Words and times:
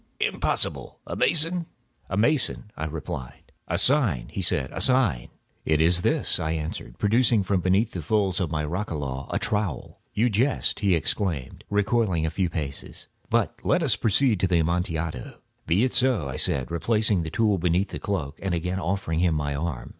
Impossible! 0.19 0.99
A 1.05 1.15
mason?" 1.15 1.67
"A 2.09 2.17
mason," 2.17 2.71
I 2.75 2.85
replied. 2.87 3.51
"A 3.67 3.77
sign," 3.77 4.29
he 4.29 4.41
said. 4.41 4.71
"It 5.63 5.79
is 5.79 6.01
this," 6.01 6.39
I 6.39 6.53
answered, 6.53 6.97
producing 6.97 7.41
a 7.41 7.43
trowel 7.43 7.45
from 7.57 7.61
beneath 7.61 7.91
the 7.91 8.01
folds 8.01 8.39
of 8.39 8.49
my 8.49 8.65
roquelaire. 8.65 9.27
"You 10.15 10.31
jest," 10.31 10.79
he 10.79 10.95
exclaimed, 10.95 11.65
recoiling 11.69 12.25
a 12.25 12.31
few 12.31 12.49
paces. 12.49 13.05
"But 13.29 13.59
let 13.63 13.83
us 13.83 13.95
proceed 13.95 14.39
to 14.39 14.47
the 14.47 14.57
Amontillado." 14.61 15.37
"Be 15.67 15.83
it 15.83 15.93
so," 15.93 16.27
I 16.27 16.35
said, 16.35 16.71
replacing 16.71 17.21
the 17.21 17.29
tool 17.29 17.59
beneath 17.59 17.89
the 17.89 17.99
cloak, 17.99 18.39
and 18.41 18.55
again 18.55 18.79
offering 18.79 19.19
him 19.19 19.35
my 19.35 19.53
arm. 19.53 19.89